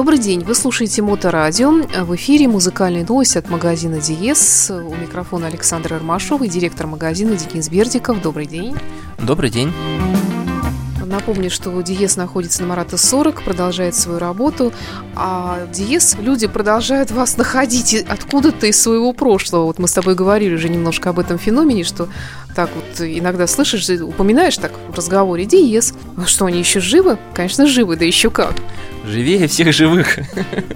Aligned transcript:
Добрый 0.00 0.18
день, 0.18 0.40
вы 0.40 0.54
слушаете 0.54 1.02
Моторадио. 1.02 1.70
В 1.72 2.16
эфире 2.16 2.48
музыкальные 2.48 3.04
новости 3.04 3.36
от 3.36 3.50
магазина 3.50 4.00
Диес. 4.00 4.70
У 4.70 4.94
микрофона 4.94 5.48
Александр 5.48 5.92
Армашов 5.92 6.40
и 6.40 6.48
директор 6.48 6.86
магазина 6.86 7.36
Денис 7.36 7.68
Бердиков. 7.68 8.22
Добрый 8.22 8.46
день. 8.46 8.74
Добрый 9.18 9.50
день. 9.50 9.70
Напомню, 11.04 11.50
что 11.50 11.78
Диес 11.82 12.16
находится 12.16 12.62
на 12.62 12.68
Марата 12.68 12.96
40, 12.96 13.42
продолжает 13.42 13.94
свою 13.94 14.18
работу, 14.18 14.72
а 15.16 15.66
Диес 15.70 16.16
люди 16.18 16.46
продолжают 16.46 17.10
вас 17.10 17.36
находить 17.36 17.94
откуда-то 18.08 18.68
из 18.68 18.80
своего 18.80 19.12
прошлого. 19.12 19.64
Вот 19.64 19.78
мы 19.78 19.86
с 19.86 19.92
тобой 19.92 20.14
говорили 20.14 20.54
уже 20.54 20.70
немножко 20.70 21.10
об 21.10 21.18
этом 21.18 21.36
феномене, 21.36 21.84
что 21.84 22.08
так 22.56 22.70
вот 22.74 23.06
иногда 23.06 23.46
слышишь, 23.46 23.86
упоминаешь 24.00 24.56
так 24.56 24.72
в 24.88 24.94
разговоре 24.94 25.44
Диес. 25.44 25.92
Ну 26.16 26.24
что, 26.24 26.46
они 26.46 26.58
еще 26.58 26.80
живы? 26.80 27.18
Конечно, 27.34 27.66
живы, 27.66 27.96
да 27.96 28.06
еще 28.06 28.30
как 28.30 28.54
живее 29.10 29.46
всех 29.46 29.72
живых. 29.72 30.18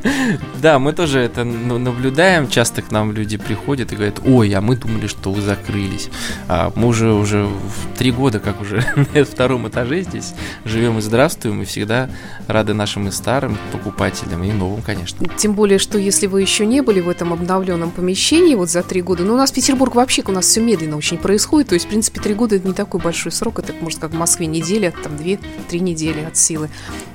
да, 0.63 0.79
мы 0.79 0.93
тоже 0.93 1.21
это 1.21 1.45
наблюдаем. 1.45 2.49
Часто 2.49 2.83
к 2.83 2.91
нам 2.91 3.13
люди 3.13 3.37
приходят 3.37 3.93
и 3.93 3.97
говорят, 3.97 4.21
ой, 4.25 4.53
а 4.53 4.61
мы 4.61 4.77
думали, 4.77 5.07
что 5.07 5.33
вы 5.33 5.41
закрылись. 5.41 6.09
А 6.49 6.73
мы 6.75 6.89
уже 6.89 7.13
уже 7.13 7.49
три 7.97 8.11
года, 8.11 8.41
как 8.41 8.61
уже 8.61 8.85
на 9.15 9.25
втором 9.25 9.69
этаже 9.69 10.03
здесь 10.03 10.35
живем 10.65 10.99
и 10.99 11.01
здравствуем, 11.01 11.63
и 11.63 11.65
всегда 11.65 12.11
рады 12.47 12.75
нашим 12.75 13.09
и 13.09 13.11
старым 13.11 13.57
покупателям, 13.73 14.43
и 14.45 14.53
новым, 14.53 14.83
конечно. 14.83 15.27
Тем 15.37 15.55
более, 15.55 15.79
что 15.79 15.99
если 15.99 16.27
вы 16.27 16.43
еще 16.43 16.67
не 16.67 16.83
были 16.83 17.01
в 17.01 17.09
этом 17.09 17.33
обновленном 17.33 17.91
помещении 17.91 18.55
вот 18.55 18.71
за 18.71 18.83
три 18.83 19.03
года, 19.03 19.25
ну, 19.25 19.35
у 19.35 19.37
нас 19.37 19.53
Петербург 19.53 19.95
вообще 19.95 20.23
у 20.27 20.33
нас 20.33 20.47
все 20.47 20.61
медленно 20.61 20.97
очень 20.97 21.19
происходит, 21.19 21.69
то 21.69 21.75
есть, 21.75 21.87
в 21.87 21.89
принципе, 21.89 22.21
три 22.21 22.35
года 22.35 22.57
это 22.57 22.67
не 22.67 22.75
такой 22.75 23.01
большой 23.01 23.33
срок, 23.33 23.59
это, 23.59 23.73
может, 23.81 23.99
как 23.99 24.13
в 24.13 24.17
Москве 24.17 24.47
неделя, 24.47 24.93
там, 25.03 25.17
две-три 25.17 25.81
недели 25.81 26.21
от 26.21 26.37
силы. 26.37 26.71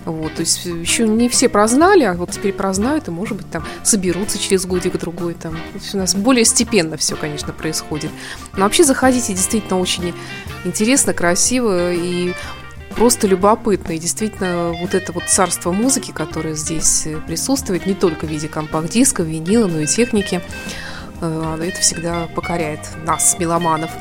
Вот, 0.05 0.33
то 0.35 0.41
есть 0.41 0.65
еще 0.65 1.07
не 1.17 1.29
все 1.29 1.49
прознали, 1.49 2.03
а 2.03 2.13
вот 2.13 2.31
теперь 2.31 2.53
прознают 2.53 3.07
и, 3.07 3.11
может 3.11 3.37
быть, 3.37 3.49
там 3.49 3.65
соберутся 3.83 4.39
через 4.39 4.65
годик-другой. 4.65 5.33
Там. 5.33 5.57
У 5.93 5.97
нас 5.97 6.15
более 6.15 6.45
степенно 6.45 6.97
все, 6.97 7.15
конечно, 7.15 7.53
происходит. 7.53 8.11
Но 8.53 8.61
вообще 8.61 8.83
заходите, 8.83 9.33
действительно 9.33 9.79
очень 9.79 10.13
интересно, 10.65 11.13
красиво 11.13 11.93
и 11.93 12.33
просто 12.95 13.27
любопытно. 13.27 13.93
И 13.93 13.97
действительно, 13.97 14.73
вот 14.81 14.93
это 14.93 15.11
вот 15.11 15.23
царство 15.27 15.71
музыки, 15.71 16.11
которое 16.11 16.55
здесь 16.55 17.07
присутствует, 17.27 17.85
не 17.85 17.93
только 17.93 18.25
в 18.25 18.29
виде 18.29 18.47
компакт-диска, 18.47 19.23
винила, 19.23 19.67
но 19.67 19.79
и 19.79 19.85
техники, 19.85 20.41
это 21.21 21.81
всегда 21.81 22.27
покоряет 22.27 22.79
нас, 23.05 23.37
меломанов. 23.39 23.91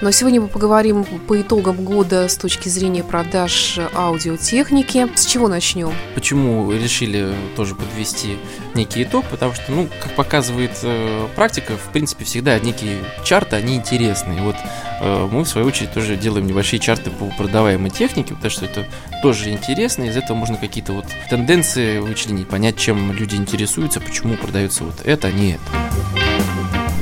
Но 0.00 0.10
сегодня 0.10 0.40
мы 0.40 0.48
поговорим 0.48 1.04
по 1.04 1.40
итогам 1.40 1.84
года 1.84 2.28
с 2.28 2.36
точки 2.36 2.68
зрения 2.68 3.02
продаж 3.02 3.78
аудиотехники. 3.94 5.08
С 5.14 5.26
чего 5.26 5.48
начнем? 5.48 5.92
Почему 6.14 6.70
решили 6.72 7.34
тоже 7.56 7.74
подвести 7.74 8.38
некий 8.74 9.04
итог? 9.04 9.24
Потому 9.30 9.54
что, 9.54 9.70
ну, 9.72 9.88
как 10.02 10.12
показывает 10.14 10.72
э, 10.82 11.28
практика, 11.36 11.76
в 11.76 11.92
принципе, 11.92 12.24
всегда 12.24 12.58
некие 12.58 12.98
чарты, 13.24 13.56
они 13.56 13.76
интересные. 13.76 14.42
Вот 14.42 14.56
э, 15.00 15.28
мы, 15.30 15.44
в 15.44 15.48
свою 15.48 15.68
очередь, 15.68 15.92
тоже 15.92 16.16
делаем 16.16 16.46
небольшие 16.46 16.80
чарты 16.80 17.10
по 17.10 17.26
продаваемой 17.26 17.90
технике, 17.90 18.34
потому 18.34 18.50
что 18.50 18.64
это 18.64 18.86
тоже 19.22 19.50
интересно. 19.50 20.04
Из 20.04 20.16
этого 20.16 20.36
можно 20.36 20.56
какие-то 20.56 20.92
вот 20.92 21.06
тенденции 21.30 21.98
вычленить, 21.98 22.48
понять, 22.48 22.76
чем 22.76 23.12
люди 23.12 23.36
интересуются, 23.36 24.00
почему 24.00 24.36
продается 24.36 24.84
вот 24.84 25.00
это, 25.04 25.28
а 25.28 25.32
не 25.32 25.52
это. 25.52 26.23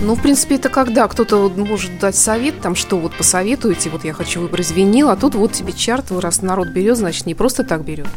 Ну, 0.05 0.17
в 0.17 0.21
принципе, 0.21 0.57
это 0.57 0.69
когда 0.69 1.07
кто-то 1.07 1.49
может 1.49 2.01
дать 2.01 2.17
совет, 2.17 2.61
там, 2.61 2.75
что 2.75 2.99
вот 2.99 3.15
посоветуете, 3.17 3.89
вот 3.89 4.05
я 4.05 4.13
хочу 4.13 4.41
выбрать 4.41 4.73
винил, 4.73 5.11
а 5.11 5.17
тут 5.17 5.37
вот 5.37 5.53
тебе 5.53 5.73
чарт, 5.73 6.11
раз 6.11 6.43
народ 6.43 6.69
берет, 6.69 6.97
значит, 6.97 7.25
не 7.25 7.37
просто 7.37 7.63
так 7.63 7.85
берет. 7.85 8.09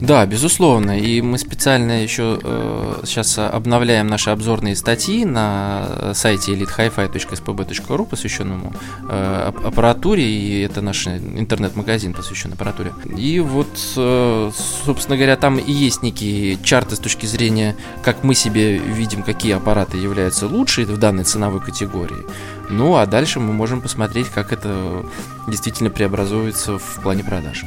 Да, 0.00 0.26
безусловно. 0.26 0.98
И 0.98 1.20
мы 1.20 1.38
специально 1.38 2.02
еще 2.02 2.38
э, 2.42 3.00
сейчас 3.04 3.38
обновляем 3.38 4.06
наши 4.06 4.30
обзорные 4.30 4.76
статьи 4.76 5.24
на 5.24 6.12
сайте 6.14 6.52
elitehifi.spb.ru, 6.54 8.06
посвященному 8.06 8.72
э, 9.08 9.52
аппаратуре, 9.64 10.24
и 10.24 10.60
это 10.62 10.82
наш 10.82 11.06
интернет-магазин, 11.06 12.12
посвященный 12.12 12.54
аппаратуре. 12.54 12.92
И 13.16 13.40
вот, 13.40 13.68
э, 13.96 14.50
собственно 14.84 15.16
говоря, 15.16 15.36
там 15.36 15.58
и 15.58 15.72
есть 15.72 16.02
некие 16.02 16.58
чарты 16.62 16.96
с 16.96 16.98
точки 16.98 17.26
зрения, 17.26 17.76
как 18.02 18.24
мы 18.24 18.34
себе 18.34 18.78
видим, 18.78 19.22
какие 19.22 19.52
аппараты 19.52 19.96
являются 19.96 20.46
лучше 20.46 20.84
в 20.84 20.98
данной 20.98 21.24
ценовой 21.24 21.60
категории. 21.60 22.24
Ну, 22.70 22.96
а 22.96 23.06
дальше 23.06 23.40
мы 23.40 23.52
можем 23.52 23.80
посмотреть, 23.80 24.28
как 24.28 24.52
это 24.52 25.04
действительно 25.46 25.90
преобразуется 25.90 26.78
в 26.78 27.00
плане 27.02 27.22
продаж. 27.22 27.64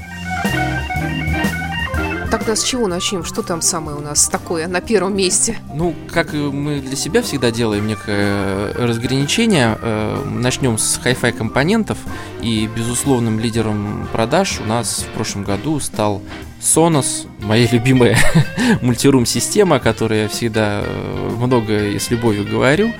Тогда 2.29 2.57
с 2.57 2.63
чего 2.63 2.87
начнем? 2.87 3.23
Что 3.23 3.41
там 3.41 3.61
самое 3.61 3.97
у 3.97 4.01
нас 4.01 4.27
такое 4.27 4.67
на 4.67 4.81
первом 4.81 5.15
месте? 5.15 5.57
Ну, 5.73 5.95
как 6.11 6.33
мы 6.33 6.81
для 6.81 6.97
себя 6.97 7.21
всегда 7.21 7.51
делаем 7.51 7.87
некое 7.87 8.73
разграничение, 8.73 9.77
э, 9.81 10.23
начнем 10.25 10.77
с 10.77 10.99
Hi-Fi 10.99 11.31
компонентов. 11.31 11.97
И 12.41 12.67
безусловным 12.75 13.39
лидером 13.39 14.09
продаж 14.11 14.59
у 14.59 14.65
нас 14.65 15.05
в 15.09 15.13
прошлом 15.13 15.43
году 15.43 15.79
стал 15.79 16.21
Sonos, 16.67 17.27
моя 17.39 17.65
любимая 17.71 18.17
мультирум-система, 18.81 19.77
о 19.77 19.79
которой 19.79 20.23
я 20.23 20.27
всегда 20.27 20.81
э, 20.83 21.29
много 21.37 21.87
и 21.87 21.97
с 21.97 22.11
любовью 22.11 22.45
говорю. 22.45 22.91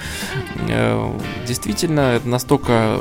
Э, 0.69 1.19
действительно, 1.45 2.16
это 2.16 2.29
настолько 2.29 2.97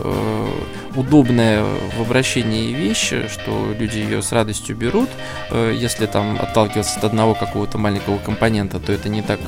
удобная 0.96 1.62
в 1.96 2.00
обращении 2.00 2.72
вещь, 2.72 3.12
что 3.30 3.74
люди 3.78 3.98
ее 3.98 4.22
с 4.22 4.32
радостью 4.32 4.76
берут. 4.76 5.10
Если 5.52 6.06
там 6.06 6.38
отталкиваться 6.40 6.98
от 6.98 7.04
одного 7.04 7.34
какого-то 7.34 7.76
маленького 7.78 8.18
компонента, 8.18 8.80
то 8.80 8.92
это 8.92 9.08
не 9.08 9.22
так 9.22 9.38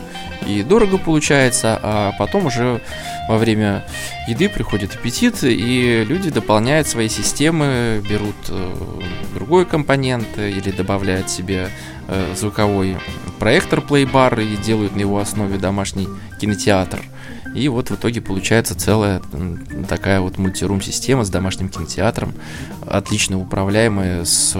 и 0.48 0.62
дорого 0.62 0.98
получается, 0.98 1.78
а 1.82 2.12
потом 2.18 2.46
уже 2.46 2.80
во 3.28 3.36
время 3.36 3.84
еды 4.26 4.48
приходит 4.48 4.94
аппетит, 4.94 5.42
и 5.42 6.04
люди 6.08 6.30
дополняют 6.30 6.88
свои 6.88 7.08
системы, 7.08 8.02
берут 8.08 8.36
э, 8.48 8.74
другой 9.34 9.66
компонент 9.66 10.26
или 10.38 10.70
добавляют 10.70 11.07
себе 11.26 11.70
э, 12.08 12.34
звуковой 12.36 12.96
проектор 13.38 13.80
плейбар 13.80 14.38
и 14.40 14.56
делают 14.56 14.96
на 14.96 15.00
его 15.00 15.18
основе 15.18 15.58
домашний 15.58 16.08
кинотеатр. 16.40 17.00
И 17.54 17.68
вот 17.68 17.90
в 17.90 17.94
итоге 17.94 18.20
получается 18.20 18.74
целая 18.74 19.22
такая 19.88 20.20
вот 20.20 20.38
мультирум-система 20.38 21.24
с 21.24 21.30
домашним 21.30 21.68
кинотеатром, 21.68 22.34
отлично 22.86 23.38
управляемая 23.40 24.24
с, 24.24 24.56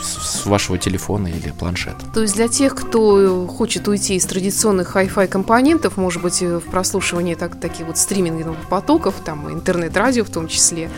с 0.00 0.46
вашего 0.46 0.78
телефона 0.78 1.28
или 1.28 1.52
планшета. 1.56 2.06
То 2.12 2.22
есть 2.22 2.34
для 2.34 2.48
тех, 2.48 2.74
кто 2.74 3.46
хочет 3.46 3.86
уйти 3.88 4.16
из 4.16 4.26
традиционных 4.26 4.96
Hi-Fi 4.96 5.28
компонентов, 5.28 5.96
может 5.96 6.20
быть, 6.20 6.42
в 6.42 6.60
прослушивании 6.60 7.34
так, 7.34 7.58
таких 7.60 7.86
вот 7.86 7.98
стриминговых 7.98 8.68
потоков, 8.68 9.14
там 9.24 9.50
интернет-радио 9.52 10.24
в 10.24 10.30
том 10.30 10.48
числе, 10.48 10.90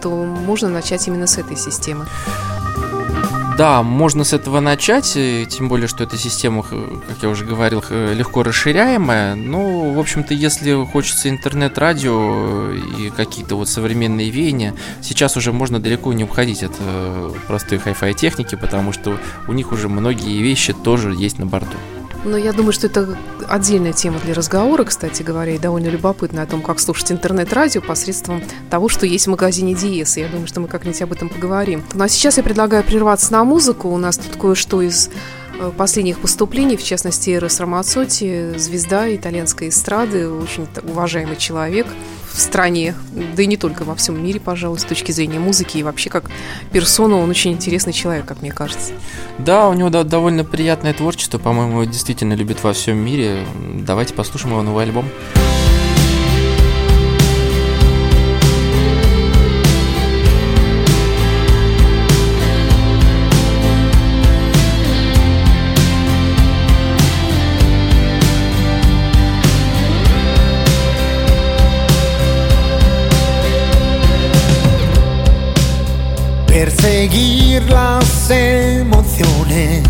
то 0.00 0.08
можно 0.10 0.68
начать 0.68 1.06
именно 1.08 1.26
с 1.26 1.36
этой 1.36 1.56
системы. 1.56 2.06
Да, 3.56 3.84
можно 3.84 4.24
с 4.24 4.32
этого 4.32 4.58
начать, 4.58 5.12
тем 5.12 5.68
более, 5.68 5.86
что 5.86 6.02
эта 6.02 6.16
система, 6.16 6.62
как 6.62 7.22
я 7.22 7.28
уже 7.28 7.44
говорил, 7.44 7.84
легко 7.90 8.42
расширяемая. 8.42 9.36
Ну, 9.36 9.92
в 9.92 9.98
общем-то, 10.00 10.34
если 10.34 10.84
хочется 10.84 11.28
интернет-радио 11.28 12.72
и 12.72 13.10
какие-то 13.10 13.54
вот 13.54 13.68
современные 13.68 14.30
веяния, 14.30 14.74
сейчас 15.02 15.36
уже 15.36 15.52
можно 15.52 15.78
далеко 15.78 16.12
не 16.12 16.24
уходить 16.24 16.64
от 16.64 16.72
э, 16.80 17.32
простой 17.46 17.78
хай-фай 17.78 18.12
техники, 18.14 18.56
потому 18.56 18.92
что 18.92 19.18
у 19.46 19.52
них 19.52 19.70
уже 19.70 19.88
многие 19.88 20.42
вещи 20.42 20.72
тоже 20.72 21.14
есть 21.14 21.38
на 21.38 21.46
борту. 21.46 21.76
Но 22.24 22.38
я 22.38 22.52
думаю, 22.52 22.72
что 22.72 22.86
это 22.86 23.16
отдельная 23.48 23.92
тема 23.92 24.18
для 24.18 24.34
разговора, 24.34 24.84
кстати 24.84 25.22
говоря, 25.22 25.54
и 25.54 25.58
довольно 25.58 25.88
любопытная 25.88 26.44
о 26.44 26.46
том, 26.46 26.62
как 26.62 26.80
слушать 26.80 27.12
интернет-радио 27.12 27.82
посредством 27.82 28.42
того, 28.70 28.88
что 28.88 29.06
есть 29.06 29.26
в 29.26 29.30
магазине 29.30 29.74
Диес. 29.74 30.16
Я 30.16 30.28
думаю, 30.28 30.46
что 30.46 30.60
мы 30.60 30.68
как-нибудь 30.68 31.02
об 31.02 31.12
этом 31.12 31.28
поговорим. 31.28 31.84
Ну 31.92 32.02
а 32.02 32.08
сейчас 32.08 32.38
я 32.38 32.42
предлагаю 32.42 32.82
прерваться 32.82 33.32
на 33.32 33.44
музыку. 33.44 33.88
У 33.88 33.98
нас 33.98 34.16
тут 34.16 34.36
кое-что 34.36 34.80
из 34.80 35.10
э, 35.58 35.70
последних 35.76 36.18
поступлений, 36.18 36.76
в 36.76 36.82
частности, 36.82 37.30
Эрос 37.30 37.60
Рамацотти, 37.60 38.56
звезда 38.56 39.14
итальянской 39.14 39.68
эстрады, 39.68 40.28
очень 40.30 40.66
уважаемый 40.82 41.36
человек– 41.36 41.86
в 42.34 42.40
стране, 42.40 42.96
да 43.36 43.42
и 43.42 43.46
не 43.46 43.56
только 43.56 43.84
во 43.84 43.94
всем 43.94 44.22
мире, 44.22 44.40
пожалуй, 44.40 44.78
с 44.78 44.84
точки 44.84 45.12
зрения 45.12 45.38
музыки 45.38 45.78
и 45.78 45.82
вообще 45.84 46.10
как 46.10 46.30
персона, 46.72 47.16
он 47.16 47.30
очень 47.30 47.52
интересный 47.52 47.92
человек, 47.92 48.26
как 48.26 48.42
мне 48.42 48.50
кажется. 48.50 48.92
Да, 49.38 49.68
у 49.68 49.74
него 49.74 49.88
да, 49.88 50.02
довольно 50.02 50.44
приятное 50.44 50.92
творчество, 50.94 51.38
по-моему, 51.38 51.84
действительно 51.84 52.34
любит 52.34 52.62
во 52.64 52.72
всем 52.72 52.98
мире. 52.98 53.46
Давайте 53.78 54.14
послушаем 54.14 54.54
его 54.54 54.62
новый 54.62 54.84
альбом. 54.84 55.04
Perseguir 76.64 77.62
las 77.68 78.30
emociones 78.30 79.82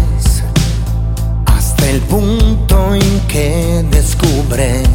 hasta 1.47 1.89
el 1.89 2.01
punto 2.01 2.97
en 2.97 3.21
que 3.29 3.85
descubres 3.93 4.89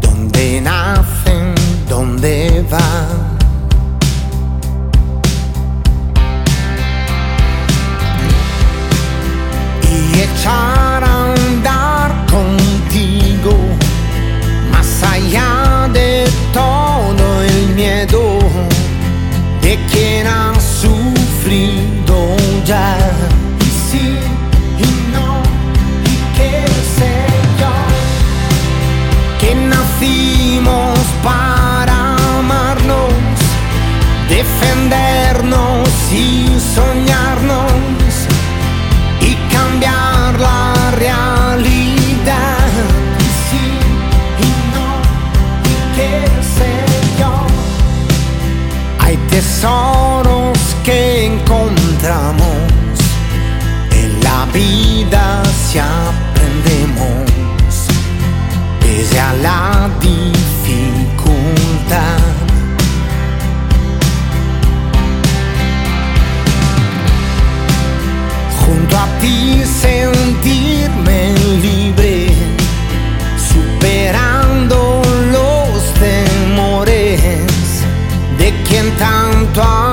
dónde 0.00 0.62
nacen, 0.62 1.54
dónde 1.90 2.64
van. 2.70 3.36
Y 9.92 10.20
echar 10.22 11.04
a 11.04 11.34
andar 11.34 12.10
contigo 12.30 13.54
más 14.72 15.02
allá 15.02 15.86
de 15.92 16.24
todo 16.54 17.42
el 17.42 17.74
miedo 17.74 18.19
de 19.70 19.76
que 19.86 20.24
não 20.24 20.52
sofri 20.60 21.70
donde 22.04 22.72
há. 22.72 23.30
time 79.60 79.89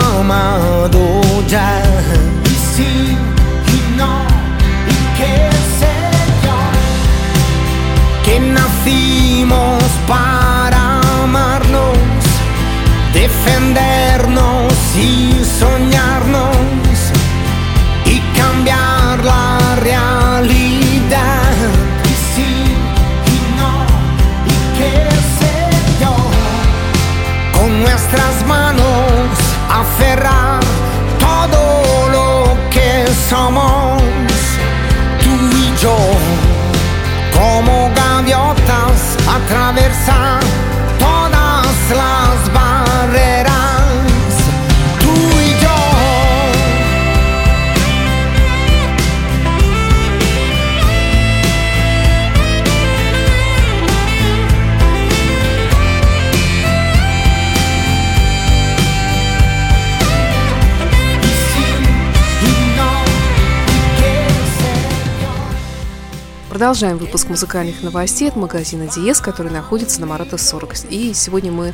Продолжаем 66.68 66.98
выпуск 66.98 67.30
музыкальных 67.30 67.82
новостей 67.82 68.28
от 68.28 68.36
магазина 68.36 68.88
Диез, 68.88 69.22
который 69.22 69.50
находится 69.50 70.02
на 70.02 70.06
Марата 70.06 70.38
40. 70.38 70.74
И 70.90 71.14
сегодня 71.14 71.50
мы 71.50 71.74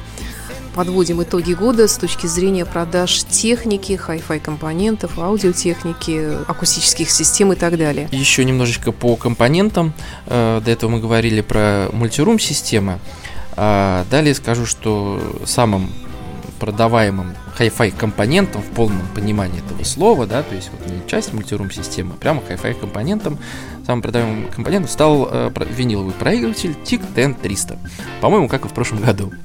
подводим 0.75 1.23
итоги 1.23 1.53
года 1.53 1.87
с 1.87 1.97
точки 1.97 2.27
зрения 2.27 2.63
продаж 2.63 3.23
техники, 3.23 3.95
хай-фай 3.95 4.39
компонентов, 4.39 5.17
аудиотехники, 5.17 6.45
акустических 6.47 7.09
систем 7.09 7.51
и 7.53 7.55
так 7.55 7.75
далее. 7.79 8.07
Еще 8.11 8.45
немножечко 8.45 8.91
по 8.91 9.15
компонентам. 9.15 9.93
Э, 10.27 10.61
До 10.63 10.69
этого 10.69 10.91
мы 10.91 10.99
говорили 10.99 11.41
про 11.41 11.89
multiroom 11.91 12.37
системы. 12.37 12.99
А 13.55 14.05
далее 14.11 14.35
скажу, 14.35 14.67
что 14.67 15.19
самым 15.43 15.89
продаваемым 16.59 17.33
хай-фай 17.55 17.91
компонентом 17.91 18.61
в 18.61 18.69
полном 18.75 19.05
понимании 19.13 19.59
этого 19.63 19.83
слова, 19.83 20.25
да, 20.25 20.43
то 20.43 20.55
есть 20.55 20.71
вот 20.71 20.89
не 20.89 21.07
часть 21.07 21.33
multiroom 21.33 21.71
системы, 21.71 22.13
а 22.15 22.17
прямо 22.17 22.41
хай-фай 22.45 22.73
компонентом, 22.73 23.37
самым 23.85 24.01
продаваемым 24.01 24.49
компонентом 24.49 24.89
стал 24.89 25.29
э, 25.31 25.51
виниловый 25.69 26.13
проигрыватель 26.13 26.75
TIC 26.83 27.41
300. 27.41 27.77
По-моему, 28.21 28.47
как 28.47 28.65
и 28.65 28.67
в 28.67 28.73
прошлом 28.73 29.01
году. 29.01 29.31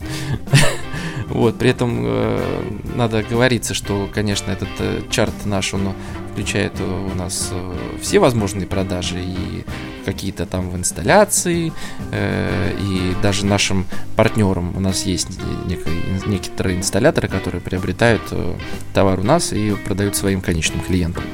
Вот, 1.29 1.59
при 1.59 1.69
этом 1.69 2.05
э, 2.07 2.63
надо 2.97 3.23
говориться, 3.23 3.75
что, 3.75 4.09
конечно, 4.13 4.51
этот 4.51 4.69
э, 4.79 5.03
чарт 5.11 5.45
наш, 5.45 5.75
он 5.75 5.93
включает 6.33 6.73
у 6.81 7.15
нас 7.17 7.51
э, 7.53 7.75
все 8.01 8.19
возможные 8.19 8.67
продажи 8.67 9.21
и 9.21 9.65
какие-то 10.09 10.47
там 10.47 10.71
в 10.71 10.77
инсталляции, 10.77 11.73
э, 12.13 12.73
и 12.81 13.15
даже 13.23 13.45
нашим 13.45 13.85
партнерам 14.17 14.75
у 14.75 14.81
нас 14.81 15.03
есть 15.03 15.29
некие, 15.67 15.95
некоторые 16.27 16.79
инсталляторы, 16.79 17.29
которые 17.29 17.61
приобретают 17.61 18.23
э, 18.31 18.55
товар 18.95 19.21
у 19.21 19.23
нас 19.23 19.53
и 19.53 19.73
продают 19.85 20.17
своим 20.17 20.41
конечным 20.41 20.81
клиентам. 20.81 21.25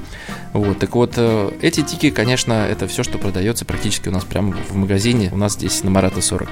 Вот, 0.54 0.78
так 0.78 0.94
вот, 0.94 1.14
э, 1.16 1.50
эти 1.62 1.82
тики, 1.82 2.10
конечно, 2.10 2.52
это 2.52 2.86
все, 2.86 3.02
что 3.02 3.18
продается 3.18 3.64
практически 3.64 4.08
у 4.08 4.12
нас 4.12 4.24
прямо 4.24 4.56
в 4.68 4.76
магазине, 4.76 5.30
у 5.32 5.36
нас 5.36 5.54
здесь 5.54 5.82
на 5.82 5.90
Марата 5.90 6.20
40. 6.20 6.48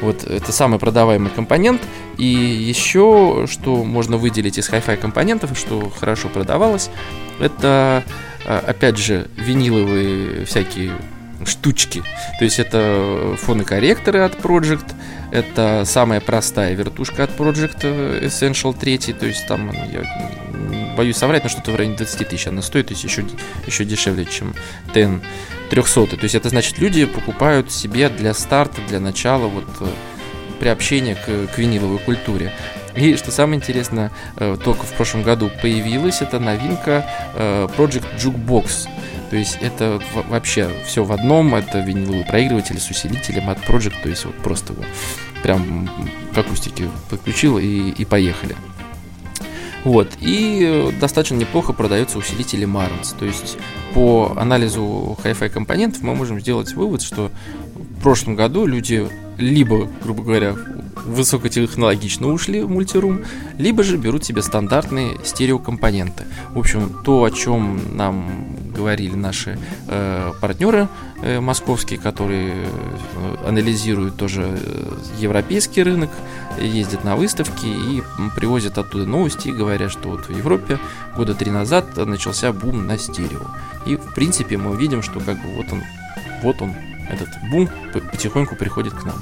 Вот, 0.00 0.24
это 0.24 0.52
самый 0.52 0.78
продаваемый 0.78 1.30
компонент. 1.30 1.82
И 2.16 2.24
еще, 2.24 3.46
что 3.46 3.84
можно 3.84 4.16
выделить 4.16 4.58
из 4.58 4.68
хай-фай 4.68 4.96
компонентов, 4.96 5.58
что 5.58 5.90
хорошо 6.00 6.28
продавалось, 6.28 6.88
это, 7.38 8.04
э, 8.46 8.58
опять 8.58 8.96
же, 8.96 9.28
виниловые 9.36 10.46
всякие 10.46 10.92
штучки. 11.44 12.02
То 12.38 12.44
есть 12.44 12.58
это 12.58 13.36
фонокорректоры 13.38 14.20
от 14.20 14.34
Project, 14.36 14.94
это 15.30 15.84
самая 15.84 16.20
простая 16.20 16.74
вертушка 16.74 17.24
от 17.24 17.30
Project 17.36 17.78
э, 17.82 18.26
Essential 18.26 18.78
3, 18.78 18.98
то 19.12 19.26
есть 19.26 19.46
там 19.46 19.70
я 19.70 20.04
боюсь 20.96 21.16
соврать, 21.16 21.42
но 21.42 21.50
что-то 21.50 21.72
в 21.72 21.76
районе 21.76 21.96
20 21.96 22.28
тысяч 22.28 22.46
она 22.46 22.62
стоит, 22.62 22.86
то 22.86 22.94
есть 22.94 23.04
еще, 23.04 23.24
еще 23.66 23.84
дешевле, 23.84 24.24
чем 24.24 24.54
TN 24.94 25.22
300. 25.70 26.06
То 26.06 26.22
есть 26.22 26.34
это 26.34 26.48
значит, 26.48 26.78
люди 26.78 27.04
покупают 27.04 27.70
себе 27.70 28.08
для 28.08 28.32
старта, 28.34 28.80
для 28.88 29.00
начала 29.00 29.46
вот 29.46 29.68
э, 29.80 29.88
приобщения 30.58 31.16
к, 31.16 31.54
к 31.54 31.58
виниловой 31.58 31.98
культуре. 31.98 32.52
И 32.94 33.14
что 33.16 33.30
самое 33.30 33.58
интересное, 33.58 34.10
э, 34.36 34.56
только 34.62 34.84
в 34.84 34.92
прошлом 34.94 35.22
году 35.22 35.50
появилась 35.60 36.22
эта 36.22 36.38
новинка 36.38 37.04
Project 37.34 38.06
Jukebox. 38.18 38.88
То 39.30 39.36
есть 39.36 39.58
это 39.60 40.00
во- 40.14 40.22
вообще 40.22 40.70
все 40.86 41.04
в 41.04 41.12
одном, 41.12 41.54
это 41.54 41.80
виниловый 41.80 42.24
проигрыватель 42.24 42.78
с 42.78 42.88
усилителем 42.90 43.50
от 43.50 43.58
Project, 43.58 44.02
то 44.02 44.08
есть 44.08 44.24
вот 44.24 44.36
просто 44.36 44.72
его 44.72 44.84
прям 45.42 45.90
к 46.34 46.38
акустике 46.38 46.88
подключил 47.10 47.58
и, 47.58 47.90
и 47.90 48.04
поехали. 48.04 48.56
Вот, 49.84 50.10
и 50.20 50.92
достаточно 51.00 51.36
неплохо 51.36 51.72
продаются 51.72 52.18
усилители 52.18 52.66
Marantz. 52.66 53.16
То 53.16 53.24
есть 53.24 53.56
по 53.94 54.32
анализу 54.36 55.16
Hi-Fi 55.22 55.48
компонентов 55.48 56.02
мы 56.02 56.14
можем 56.16 56.40
сделать 56.40 56.72
вывод, 56.72 57.02
что 57.02 57.30
прошлом 58.06 58.36
году 58.36 58.66
люди 58.66 59.08
либо, 59.36 59.90
грубо 60.04 60.22
говоря, 60.22 60.54
высокотехнологично 61.06 62.28
ушли 62.28 62.62
в 62.62 62.70
мультирум, 62.70 63.22
либо 63.58 63.82
же 63.82 63.96
берут 63.96 64.24
себе 64.24 64.42
стандартные 64.42 65.18
стереокомпоненты. 65.24 66.22
В 66.54 66.58
общем, 66.60 67.00
то, 67.04 67.24
о 67.24 67.32
чем 67.32 67.96
нам 67.96 68.46
говорили 68.72 69.16
наши 69.16 69.58
э, 69.88 70.32
партнеры 70.40 70.86
э, 71.20 71.40
московские, 71.40 71.98
которые 71.98 72.54
э, 72.54 73.36
анализируют 73.44 74.16
тоже 74.16 74.56
э, 74.56 74.92
европейский 75.18 75.82
рынок, 75.82 76.10
ездят 76.60 77.02
на 77.02 77.16
выставки 77.16 77.66
и 77.66 78.04
привозят 78.36 78.78
оттуда 78.78 79.04
новости 79.04 79.48
и 79.48 79.52
говорят, 79.52 79.90
что 79.90 80.10
вот 80.10 80.28
в 80.28 80.30
Европе 80.30 80.78
года 81.16 81.34
три 81.34 81.50
назад 81.50 81.96
начался 81.96 82.52
бум 82.52 82.86
на 82.86 82.98
стерео. 82.98 83.48
И 83.84 83.96
в 83.96 84.14
принципе 84.14 84.58
мы 84.58 84.76
видим, 84.76 85.02
что 85.02 85.18
как 85.18 85.42
бы 85.42 85.48
вот 85.56 85.72
он, 85.72 85.82
вот 86.44 86.62
он, 86.62 86.72
этот 87.10 87.28
бум 87.50 87.68
потихоньку 87.92 88.56
приходит 88.56 88.94
к 88.94 89.04
нам. 89.04 89.16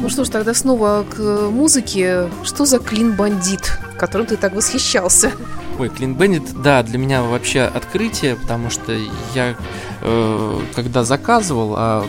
Ну 0.00 0.08
что 0.08 0.24
ж, 0.24 0.28
тогда 0.28 0.54
снова 0.54 1.04
к 1.08 1.18
музыке. 1.50 2.28
Что 2.42 2.64
за 2.64 2.78
Клин 2.78 3.14
Бандит, 3.14 3.78
которым 3.96 4.26
ты 4.26 4.36
так 4.36 4.54
восхищался? 4.54 5.30
Ой, 5.78 5.88
Клин 5.88 6.14
Бендит, 6.14 6.62
да, 6.62 6.82
для 6.82 6.98
меня 6.98 7.22
вообще 7.22 7.62
открытие, 7.62 8.36
потому 8.36 8.68
что 8.68 8.92
я 9.34 9.56
когда 10.74 11.04
заказывал, 11.04 11.74
а 11.76 12.06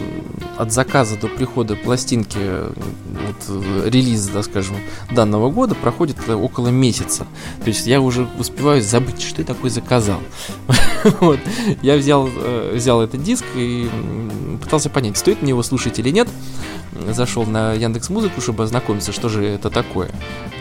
от 0.57 0.71
заказа 0.71 1.17
до 1.17 1.27
прихода 1.27 1.75
пластинки, 1.75 2.39
вот, 2.39 3.85
релиза, 3.85 4.31
да, 4.31 4.43
скажем, 4.43 4.77
данного 5.11 5.49
года 5.49 5.75
проходит 5.75 6.17
около 6.29 6.69
месяца. 6.69 7.25
То 7.63 7.67
есть 7.67 7.85
я 7.87 8.01
уже 8.01 8.27
успеваю 8.39 8.81
забыть, 8.81 9.21
что 9.21 9.41
я 9.41 9.45
такое 9.45 9.69
заказал. 9.69 10.19
вот. 11.19 11.39
Я 11.81 11.97
взял, 11.97 12.27
э, 12.27 12.73
взял 12.75 13.01
этот 13.01 13.23
диск 13.23 13.45
и 13.55 13.89
пытался 14.61 14.89
понять, 14.89 15.17
стоит 15.17 15.41
мне 15.41 15.49
его 15.49 15.63
слушать 15.63 15.99
или 15.99 16.09
нет 16.09 16.27
зашел 17.11 17.45
на 17.45 17.73
Яндекс 17.73 18.09
Музыку, 18.09 18.41
чтобы 18.41 18.63
ознакомиться, 18.63 19.11
что 19.11 19.29
же 19.29 19.45
это 19.45 19.69
такое. 19.69 20.11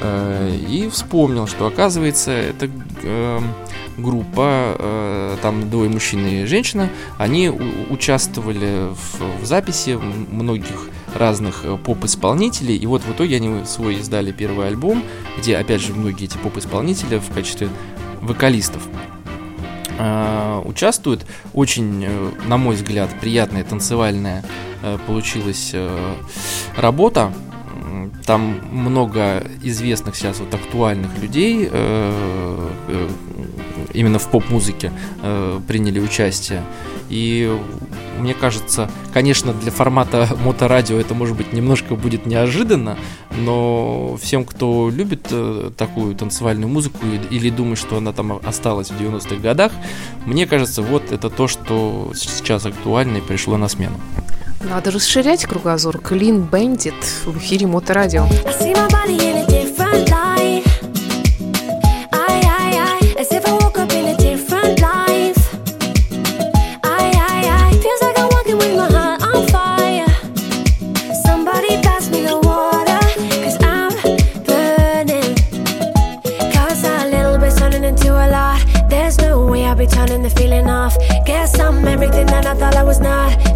Э, 0.01 0.57
и 0.69 0.89
вспомнил, 0.89 1.47
что 1.47 1.67
оказывается 1.67 2.31
это 2.31 2.71
эм, 3.03 3.53
группа, 3.99 4.77
э, 4.79 5.37
там 5.43 5.69
двое 5.71 5.91
мужчин 5.91 6.27
и 6.27 6.45
женщина, 6.45 6.89
они 7.19 7.51
участвовали 7.51 8.91
в, 8.91 9.45
записи 9.45 9.99
многих 10.31 10.89
разных 11.15 11.65
э, 11.65 11.77
поп-исполнителей, 11.77 12.77
и 12.77 12.87
вот 12.87 13.03
в 13.03 13.13
итоге 13.13 13.37
они 13.37 13.65
свой 13.65 13.97
издали 13.97 14.33
первый 14.33 14.69
альбом, 14.69 15.03
где 15.39 15.57
опять 15.57 15.81
же 15.81 15.95
многие 15.95 16.25
эти 16.25 16.39
поп-исполнители 16.39 17.19
в 17.19 17.33
качестве 17.33 17.69
вокалистов 18.21 18.83
участвуют. 20.65 21.27
Очень, 21.55 22.07
на 22.47 22.57
мой 22.57 22.77
взгляд, 22.77 23.11
приятная 23.21 23.65
танцевальная 23.65 24.45
Э, 24.83 24.99
получилась 25.07 25.71
э, 25.75 26.15
работа. 26.77 27.33
Там 28.27 28.61
много 28.73 29.45
известных 29.63 30.17
сейчас 30.17 30.41
вот 30.41 30.53
актуальных 30.55 31.17
людей 31.19 31.69
э, 31.71 33.09
именно 33.93 34.19
в 34.19 34.29
поп-музыке 34.31 34.93
приняли 35.67 36.01
участие. 36.01 36.63
И 37.09 37.55
мне 38.19 38.35
кажется, 38.35 38.91
конечно, 39.13 39.53
для 39.53 39.71
формата 39.71 40.29
моторадио 40.45 40.99
это 40.99 41.15
может 41.15 41.37
быть 41.37 41.53
немножко 41.53 41.95
будет 41.95 42.27
неожиданно, 42.27 42.97
но 43.39 44.17
всем, 44.21 44.45
кто 44.45 44.91
любит 44.91 45.33
такую 45.77 46.15
танцевальную 46.15 46.69
музыку 46.69 46.99
или 47.31 47.51
думает, 47.51 47.79
что 47.79 47.99
она 47.99 48.13
там 48.13 48.41
осталась 48.45 48.91
в 48.91 49.01
90-х 49.01 49.37
годах, 49.37 49.73
мне 50.25 50.47
кажется, 50.47 50.83
вот 50.83 51.13
это 51.13 51.29
то, 51.31 51.49
что 51.49 52.13
сейчас 52.15 52.65
актуально 52.67 53.19
и 53.19 53.21
пришло 53.21 53.57
на 53.57 53.69
смену. 53.69 53.99
Надо 54.63 54.91
расширять 54.93 55.45
кругозор. 55.45 55.99
Клин 55.99 56.43
Бендит 56.43 56.95
в 57.25 57.37
эфире 57.39 57.67
Моторадио. 57.67 58.27
Turning 80.07 80.23
the 80.23 80.31
feeling 80.31 80.69
off. 80.69 80.97
Guess 81.27 81.59
I'm 81.61 81.87
everything 81.87 82.27
that 82.27 82.45
I 82.47 82.55
thought 82.55 82.77
I 82.77 82.83
was 82.83 82.99
not. 82.99 83.52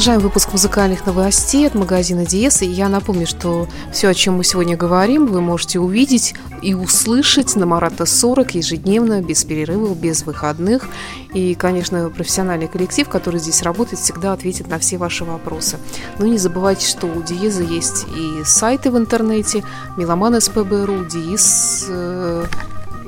Продолжаем 0.00 0.22
выпуск 0.22 0.52
музыкальных 0.52 1.04
новостей 1.04 1.66
от 1.66 1.74
магазина 1.74 2.24
Диес. 2.24 2.62
И 2.62 2.66
я 2.66 2.88
напомню, 2.88 3.26
что 3.26 3.68
все, 3.92 4.08
о 4.08 4.14
чем 4.14 4.38
мы 4.38 4.44
сегодня 4.44 4.74
говорим, 4.74 5.26
вы 5.26 5.42
можете 5.42 5.78
увидеть 5.78 6.32
и 6.62 6.72
услышать 6.72 7.54
на 7.54 7.66
Марата 7.66 8.06
40 8.06 8.54
ежедневно, 8.54 9.20
без 9.20 9.44
перерывов, 9.44 9.98
без 9.98 10.22
выходных. 10.22 10.88
И, 11.34 11.54
конечно, 11.54 12.08
профессиональный 12.08 12.66
коллектив, 12.66 13.10
который 13.10 13.40
здесь 13.40 13.60
работает, 13.60 14.00
всегда 14.00 14.32
ответит 14.32 14.68
на 14.68 14.78
все 14.78 14.96
ваши 14.96 15.26
вопросы. 15.26 15.76
Но 16.18 16.24
не 16.24 16.38
забывайте, 16.38 16.86
что 16.86 17.06
у 17.06 17.22
Диеза 17.22 17.62
есть 17.62 18.06
и 18.16 18.42
сайты 18.46 18.90
в 18.90 18.96
интернете, 18.96 19.64
Меломан 19.98 20.40
СПБРУ, 20.40 21.04
Диез 21.10 21.84
э, 21.90 22.46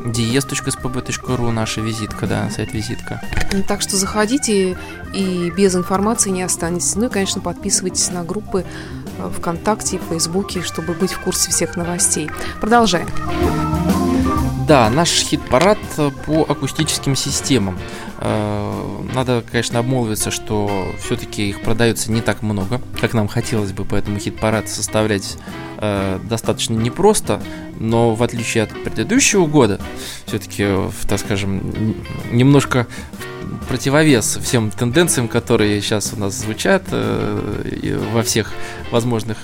dies.spb.ru 0.04 1.50
наша 1.50 1.80
визитка, 1.80 2.26
да, 2.26 2.50
сайт-визитка. 2.50 3.20
Так 3.68 3.82
что 3.82 3.96
заходите 3.96 4.76
и 5.12 5.50
без 5.50 5.74
информации 5.74 6.30
не 6.30 6.42
останетесь. 6.42 6.94
Ну 6.96 7.06
и, 7.06 7.08
конечно, 7.08 7.40
подписывайтесь 7.40 8.10
на 8.10 8.24
группы 8.24 8.64
э, 9.18 9.30
ВКонтакте 9.38 9.96
и 9.96 9.98
Фейсбуке, 9.98 10.62
чтобы 10.62 10.94
быть 10.94 11.12
в 11.12 11.20
курсе 11.20 11.50
всех 11.50 11.76
новостей. 11.76 12.30
Продолжаем. 12.60 13.08
Да, 14.66 14.88
наш 14.90 15.10
хит-парад 15.10 15.78
по 16.24 16.42
акустическим 16.42 17.16
системам. 17.16 17.78
Э, 18.18 19.00
надо, 19.12 19.42
конечно, 19.50 19.80
обмолвиться, 19.80 20.30
что 20.30 20.86
все-таки 21.00 21.48
их 21.48 21.62
продается 21.62 22.12
не 22.12 22.20
так 22.20 22.42
много, 22.42 22.80
как 23.00 23.12
нам 23.14 23.26
хотелось 23.26 23.72
бы, 23.72 23.84
поэтому 23.84 24.18
хит-парад 24.18 24.68
составлять 24.68 25.36
э, 25.78 26.20
достаточно 26.22 26.74
непросто, 26.74 27.42
но 27.80 28.14
в 28.14 28.22
отличие 28.22 28.62
от 28.62 28.70
предыдущего 28.84 29.46
года, 29.46 29.80
все-таки, 30.26 30.68
так 31.08 31.18
скажем, 31.18 31.96
немножко 32.30 32.86
противовес 33.68 34.38
всем 34.42 34.70
тенденциям, 34.70 35.26
которые 35.26 35.80
сейчас 35.80 36.12
у 36.12 36.20
нас 36.20 36.34
звучат 36.34 36.84
э, 36.92 37.98
во 38.12 38.22
всех 38.22 38.52
возможных 38.92 39.38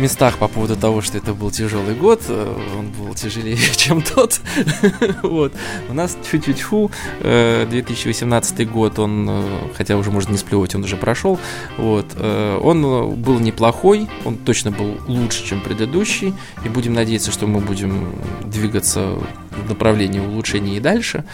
местах 0.00 0.38
по 0.38 0.48
поводу 0.48 0.76
того, 0.76 1.00
что 1.00 1.18
это 1.18 1.34
был 1.34 1.50
тяжелый 1.50 1.94
год. 1.94 2.22
Э, 2.28 2.56
он 2.78 2.88
был 2.90 3.14
тяжелее, 3.14 3.58
чем 3.76 4.02
тот. 4.02 4.40
вот. 5.22 5.52
У 5.88 5.94
нас 5.94 6.16
чуть-чуть 6.30 6.60
фу 6.60 6.90
2018 7.20 8.70
год, 8.70 8.98
он, 8.98 9.44
хотя 9.76 9.96
уже 9.96 10.10
можно 10.10 10.32
не 10.32 10.38
сплевывать, 10.38 10.74
он 10.74 10.84
уже 10.84 10.96
прошел. 10.96 11.38
Вот. 11.76 12.06
Он 12.20 13.14
был 13.16 13.38
неплохой, 13.40 14.08
он 14.24 14.36
точно 14.36 14.70
был 14.70 14.98
лучше, 15.06 15.44
чем 15.44 15.60
предыдущий. 15.60 16.34
И 16.64 16.68
будем 16.68 16.94
надеяться, 16.94 17.30
что 17.30 17.46
мы 17.46 17.60
будем 17.60 18.14
двигаться 18.44 19.18
в 19.50 19.68
направлении 19.68 20.20
улучшения 20.20 20.76
и 20.76 20.80
дальше. 20.80 21.24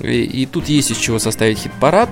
И, 0.00 0.22
и 0.22 0.46
тут 0.46 0.68
есть 0.68 0.90
из 0.90 0.96
чего 0.96 1.18
составить 1.18 1.58
хит-парад. 1.58 2.10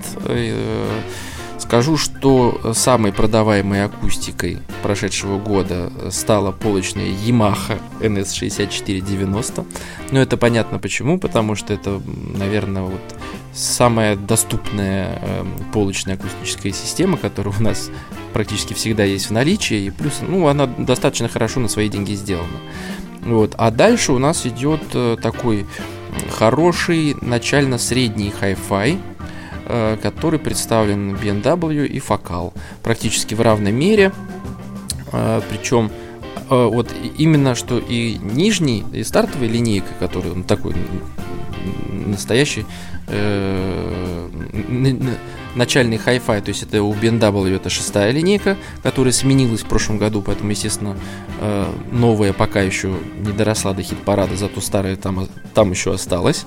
Скажу, 1.72 1.96
что 1.96 2.74
самой 2.74 3.14
продаваемой 3.14 3.86
акустикой 3.86 4.58
прошедшего 4.82 5.38
года 5.38 5.90
стала 6.10 6.52
полочная 6.52 7.06
Yamaha 7.06 7.80
NS6490. 8.00 9.64
Но 10.10 10.20
это 10.20 10.36
понятно 10.36 10.78
почему, 10.78 11.18
потому 11.18 11.54
что 11.54 11.72
это, 11.72 11.98
наверное, 12.36 12.82
вот 12.82 13.00
самая 13.54 14.16
доступная 14.16 15.18
э, 15.22 15.44
полочная 15.72 16.16
акустическая 16.16 16.72
система, 16.72 17.16
которая 17.16 17.54
у 17.58 17.62
нас 17.62 17.90
практически 18.34 18.74
всегда 18.74 19.04
есть 19.04 19.28
в 19.28 19.30
наличии, 19.30 19.86
и 19.86 19.90
плюс, 19.90 20.20
ну, 20.20 20.48
она 20.48 20.66
достаточно 20.66 21.30
хорошо 21.30 21.60
на 21.60 21.68
свои 21.68 21.88
деньги 21.88 22.12
сделана. 22.12 22.58
Вот. 23.22 23.54
А 23.56 23.70
дальше 23.70 24.12
у 24.12 24.18
нас 24.18 24.44
идет 24.44 24.82
э, 24.92 25.16
такой 25.22 25.64
хороший 26.36 27.16
начально-средний 27.22 28.30
хай-фай, 28.30 28.98
Э, 29.11 29.11
который 30.02 30.38
представлен 30.38 31.14
BMW 31.14 31.86
и 31.86 31.98
Focal 31.98 32.52
практически 32.82 33.34
в 33.34 33.40
равной 33.40 33.72
мере. 33.72 34.12
Э, 35.12 35.40
Причем 35.48 35.90
э, 36.50 36.64
вот 36.66 36.88
именно 37.18 37.54
что 37.54 37.78
и 37.78 38.18
нижний, 38.18 38.84
и 38.92 39.02
стартовая 39.02 39.48
линейка, 39.48 39.94
который 39.98 40.32
он 40.32 40.44
такой 40.44 40.74
настоящий 41.90 42.64
начальный 45.54 45.96
Hi-Fi, 45.98 46.40
то 46.40 46.48
есть 46.48 46.62
это 46.62 46.82
у 46.82 46.94
BMW 46.94 47.56
это 47.56 47.68
шестая 47.68 48.10
линейка, 48.10 48.56
которая 48.82 49.12
сменилась 49.12 49.60
в 49.60 49.66
прошлом 49.66 49.98
году, 49.98 50.22
поэтому, 50.22 50.50
естественно, 50.50 50.96
новая 51.90 52.32
пока 52.32 52.62
еще 52.62 52.94
не 53.18 53.32
доросла 53.32 53.74
до 53.74 53.82
хит-парада, 53.82 54.36
зато 54.36 54.60
старая 54.60 54.96
там, 54.96 55.28
там 55.52 55.70
еще 55.70 55.92
осталась. 55.92 56.46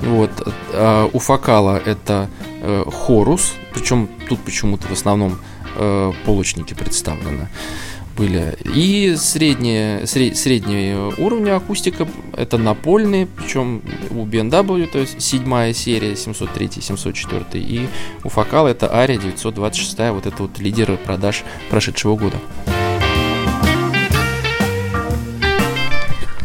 Вот. 0.00 0.30
А 0.72 1.08
у 1.12 1.18
Фокала 1.18 1.80
это 1.84 2.28
э, 2.62 2.84
Хорус, 2.90 3.52
причем 3.74 4.08
тут 4.28 4.40
почему-то 4.40 4.86
в 4.88 4.92
основном 4.92 5.38
э, 5.76 6.12
полочники 6.24 6.74
представлены 6.74 7.48
были. 8.20 8.54
И 8.74 9.16
средние, 9.16 10.06
сред, 10.06 10.36
средние 10.36 11.10
уровни 11.16 11.48
акустика 11.48 12.06
это 12.36 12.58
напольные, 12.58 13.26
причем 13.26 13.82
у 14.10 14.26
BMW, 14.26 14.86
то 14.86 14.98
есть 14.98 15.22
седьмая 15.22 15.72
серия, 15.72 16.14
703, 16.14 16.82
704, 16.82 17.44
и 17.54 17.88
у 18.22 18.28
Фокала 18.28 18.68
это 18.68 18.94
Ария 18.94 19.16
926, 19.16 19.98
вот 20.10 20.26
это 20.26 20.42
вот 20.42 20.58
лидеры 20.58 20.98
продаж 20.98 21.44
прошедшего 21.70 22.14
года. 22.16 22.36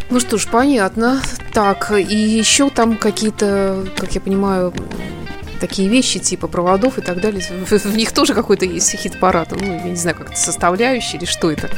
Ну 0.10 0.22
что 0.22 0.38
ж, 0.38 0.48
понятно. 0.48 1.22
Так, 1.51 1.91
и 1.91 2.15
еще 2.15 2.70
там 2.70 2.96
какие-то, 2.96 3.86
как 3.98 4.15
я 4.15 4.22
понимаю, 4.22 4.74
такие 5.59 5.89
вещи 5.89 6.19
типа 6.19 6.47
проводов 6.47 6.97
и 6.97 7.01
так 7.01 7.21
далее. 7.21 7.41
В, 7.41 7.71
в 7.71 7.97
них 7.97 8.12
тоже 8.12 8.33
какой-то 8.33 8.65
есть 8.65 8.95
хит-парад. 8.95 9.51
Ну, 9.51 9.74
я 9.74 9.83
не 9.83 9.95
знаю, 9.95 10.17
как 10.17 10.31
это 10.31 10.39
составляющий 10.39 11.17
или 11.17 11.25
что 11.25 11.51
это. 11.51 11.69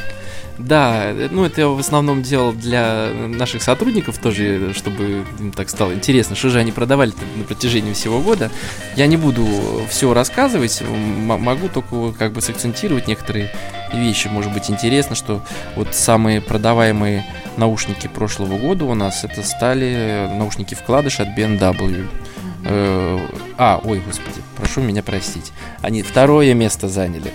Да, 0.58 1.14
ну 1.30 1.44
это 1.44 1.60
я 1.60 1.68
в 1.68 1.78
основном 1.78 2.22
делал 2.22 2.52
для 2.52 3.10
наших 3.28 3.62
сотрудников 3.62 4.18
тоже, 4.18 4.72
чтобы 4.74 5.24
им 5.38 5.52
так 5.52 5.70
стало 5.70 5.94
интересно, 5.94 6.34
что 6.34 6.48
же 6.50 6.58
они 6.58 6.72
продавали 6.72 7.12
на 7.36 7.44
протяжении 7.44 7.92
всего 7.92 8.20
года. 8.20 8.50
Я 8.96 9.06
не 9.06 9.16
буду 9.16 9.46
все 9.88 10.12
рассказывать, 10.12 10.82
могу 10.82 11.68
только 11.68 12.12
как 12.18 12.32
бы 12.32 12.40
сакцентировать 12.40 13.06
некоторые 13.06 13.52
вещи. 13.92 14.26
Может 14.26 14.52
быть 14.52 14.68
интересно, 14.68 15.14
что 15.14 15.42
вот 15.76 15.94
самые 15.94 16.40
продаваемые 16.40 17.24
наушники 17.56 18.08
прошлого 18.08 18.58
года 18.58 18.84
у 18.84 18.94
нас 18.94 19.22
это 19.22 19.44
стали 19.44 20.28
наушники 20.36 20.74
вкладыш 20.74 21.20
от 21.20 21.28
BMW. 21.38 22.08
Э, 22.64 23.18
а, 23.56 23.80
ой, 23.84 24.02
господи, 24.04 24.40
прошу 24.56 24.80
меня 24.80 25.02
простить. 25.02 25.52
Они 25.80 26.02
второе 26.02 26.54
место 26.54 26.88
заняли. 26.88 27.32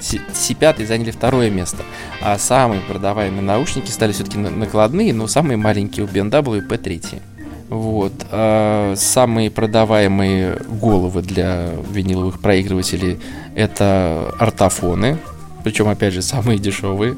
C5 0.00 0.86
заняли 0.86 1.10
второе 1.10 1.50
место. 1.50 1.82
А 2.20 2.38
самые 2.38 2.80
продаваемые 2.82 3.42
наушники 3.42 3.90
стали 3.90 4.12
все-таки 4.12 4.38
накладные, 4.38 5.12
но 5.12 5.26
самые 5.26 5.56
маленькие 5.56 6.06
у 6.06 6.08
BMW 6.08 6.66
P3. 6.66 7.20
Вот. 7.68 8.12
А 8.30 8.94
самые 8.96 9.50
продаваемые 9.50 10.58
головы 10.68 11.22
для 11.22 11.70
виниловых 11.90 12.40
проигрывателей 12.40 13.20
это 13.54 14.34
ортофоны. 14.38 15.18
Причем, 15.64 15.88
опять 15.88 16.14
же, 16.14 16.22
самые 16.22 16.58
дешевые. 16.58 17.16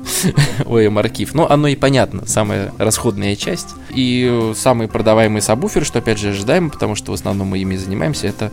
OM 0.61 0.98
архив. 0.98 1.35
Но 1.35 1.50
оно 1.50 1.68
и 1.68 1.76
понятно, 1.76 2.26
самая 2.26 2.72
расходная 2.79 3.37
часть. 3.37 3.68
И 3.90 4.53
самый 4.57 4.88
продаваемый 4.88 5.42
сабвуфер, 5.42 5.85
что 5.85 5.98
опять 5.98 6.18
же 6.18 6.31
ожидаемо, 6.31 6.70
потому 6.70 6.94
что 6.94 7.12
в 7.12 7.14
основном 7.14 7.48
мы 7.48 7.59
ими 7.59 7.76
занимаемся, 7.76 8.26
это 8.26 8.50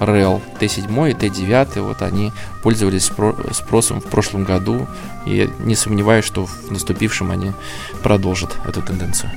REL 0.00 0.40
T7 0.60 1.10
и 1.10 1.14
T9, 1.14 1.80
вот 1.80 2.02
они 2.02 2.32
пользовались 2.62 3.10
спросом 3.52 4.00
в 4.00 4.04
прошлом 4.04 4.44
году, 4.44 4.86
и 5.26 5.50
не 5.60 5.74
сомневаюсь, 5.74 6.24
что 6.24 6.46
в 6.46 6.70
наступившем 6.70 7.30
они 7.30 7.52
продолжат 8.02 8.56
эту 8.66 8.82
тенденцию. 8.82 9.30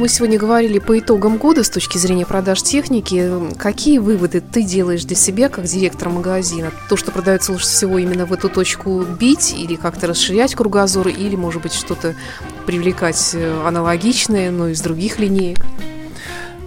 Мы 0.00 0.08
сегодня 0.08 0.38
говорили 0.38 0.78
по 0.78 0.98
итогам 0.98 1.36
года 1.36 1.62
с 1.62 1.68
точки 1.68 1.98
зрения 1.98 2.24
продаж 2.24 2.62
техники. 2.62 3.30
Какие 3.58 3.98
выводы 3.98 4.40
ты 4.40 4.62
делаешь 4.62 5.04
для 5.04 5.14
себя 5.14 5.50
как 5.50 5.66
директор 5.66 6.08
магазина? 6.08 6.72
То, 6.88 6.96
что 6.96 7.12
продается 7.12 7.52
лучше 7.52 7.66
всего 7.66 7.98
именно 7.98 8.24
в 8.24 8.32
эту 8.32 8.48
точку 8.48 9.02
бить 9.02 9.52
или 9.52 9.74
как-то 9.74 10.06
расширять 10.06 10.54
кругозор, 10.54 11.08
или, 11.08 11.36
может 11.36 11.60
быть, 11.60 11.74
что-то 11.74 12.14
привлекать 12.64 13.32
э, 13.34 13.62
аналогичное, 13.66 14.50
но 14.50 14.68
из 14.68 14.80
других 14.80 15.18
линеек? 15.18 15.58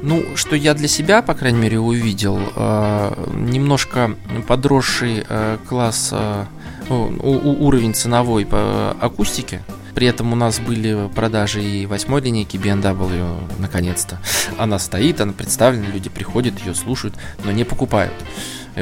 Ну, 0.03 0.23
что 0.35 0.55
я 0.55 0.75
для 0.75 0.87
себя, 0.87 1.23
по 1.23 1.33
крайней 1.33 1.57
мере, 1.57 1.79
увидел, 1.79 2.39
э, 2.55 3.29
немножко 3.33 4.15
подросший 4.47 5.25
э, 5.27 5.57
класс, 5.67 6.11
э, 6.11 6.45
уровень 6.87 7.95
ценовой 7.95 8.45
по 8.45 8.91
акустике. 9.01 9.63
При 9.95 10.07
этом 10.07 10.33
у 10.33 10.35
нас 10.35 10.59
были 10.59 11.09
продажи 11.13 11.63
и 11.63 11.85
восьмой 11.85 12.21
линейки 12.21 12.57
BMW, 12.57 13.37
наконец-то. 13.59 14.19
Она 14.57 14.79
стоит, 14.79 15.21
она 15.21 15.33
представлена, 15.33 15.87
люди 15.87 16.09
приходят, 16.09 16.59
ее 16.59 16.73
слушают, 16.73 17.15
но 17.43 17.51
не 17.51 17.63
покупают. 17.63 18.13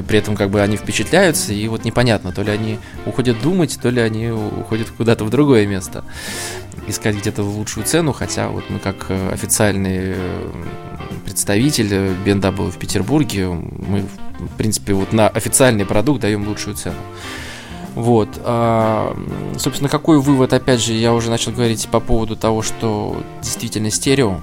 При 0.08 0.20
этом 0.20 0.38
как 0.38 0.50
бы 0.50 0.62
они 0.62 0.78
впечатляются, 0.78 1.52
и 1.52 1.68
вот 1.68 1.84
непонятно, 1.84 2.32
то 2.32 2.44
ли 2.44 2.52
они 2.52 2.80
уходят 3.06 3.42
думать, 3.42 3.78
то 3.82 3.90
ли 3.90 4.00
они 4.00 4.30
уходят 4.30 4.90
куда-то 4.90 5.26
в 5.26 5.30
другое 5.30 5.68
место. 5.68 6.06
Искать 6.88 7.18
где-то 7.18 7.44
лучшую 7.44 7.86
цену, 7.86 8.14
хотя 8.14 8.48
вот 8.48 8.70
мы 8.70 8.80
как 8.80 9.12
официальный 9.32 10.16
представитель 11.26 11.94
BMW 12.26 12.72
в 12.72 12.78
Петербурге, 12.78 13.48
мы, 13.50 14.06
в 14.40 14.56
принципе, 14.58 14.94
вот 14.94 15.12
на 15.12 15.28
официальный 15.28 15.86
продукт 15.86 16.22
даем 16.22 16.48
лучшую 16.48 16.78
цену. 16.78 16.96
Вот. 17.96 18.30
А, 18.44 19.16
собственно, 19.58 19.90
какой 19.90 20.20
вывод, 20.20 20.54
опять 20.54 20.82
же, 20.82 20.94
я 20.94 21.14
уже 21.14 21.30
начал 21.30 21.52
говорить 21.52 21.88
по 21.90 22.00
поводу 22.00 22.36
того, 22.36 22.62
что 22.62 23.22
действительно 23.42 23.92
стерео 23.92 24.40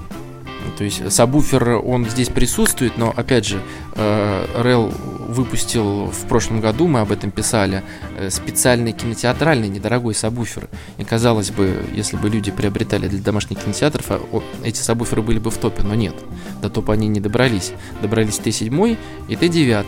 то 0.77 0.83
есть 0.83 1.11
сабвуфер, 1.11 1.81
он 1.85 2.05
здесь 2.09 2.29
присутствует, 2.29 2.97
но 2.97 3.13
опять 3.15 3.45
же, 3.45 3.61
э, 3.95 4.91
выпустил 5.27 6.07
в 6.07 6.25
прошлом 6.27 6.59
году, 6.59 6.87
мы 6.87 7.01
об 7.01 7.11
этом 7.11 7.31
писали, 7.31 7.83
э, 8.17 8.29
специальный 8.29 8.93
кинотеатральный 8.93 9.67
недорогой 9.67 10.15
сабвуфер. 10.15 10.69
И 10.97 11.03
казалось 11.03 11.51
бы, 11.51 11.85
если 11.93 12.17
бы 12.17 12.29
люди 12.29 12.51
приобретали 12.51 13.07
для 13.07 13.19
домашних 13.19 13.59
кинотеатров, 13.59 14.05
а, 14.09 14.41
эти 14.63 14.79
сабвуферы 14.79 15.21
были 15.21 15.39
бы 15.39 15.51
в 15.51 15.57
топе, 15.57 15.83
но 15.83 15.95
нет. 15.95 16.15
До 16.61 16.69
топа 16.69 16.93
они 16.93 17.07
не 17.07 17.19
добрались. 17.19 17.73
Добрались 18.01 18.39
Т7 18.39 18.97
и 19.27 19.35
Т9. 19.35 19.85